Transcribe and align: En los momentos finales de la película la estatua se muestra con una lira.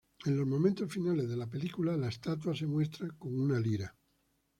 En 0.25 0.35
los 0.35 0.47
momentos 0.47 0.91
finales 0.91 1.29
de 1.29 1.37
la 1.37 1.45
película 1.45 1.95
la 1.95 2.09
estatua 2.09 2.55
se 2.55 2.65
muestra 2.65 3.07
con 3.19 3.39
una 3.39 3.59
lira. 3.59 3.95